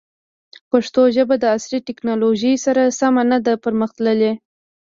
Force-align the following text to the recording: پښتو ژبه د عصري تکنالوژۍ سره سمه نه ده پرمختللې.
پښتو 0.71 1.01
ژبه 1.15 1.35
د 1.39 1.43
عصري 1.55 1.79
تکنالوژۍ 1.89 2.53
سره 2.65 2.81
سمه 2.99 3.23
نه 3.31 3.37
ده 3.45 3.53
پرمختللې. 3.63 4.31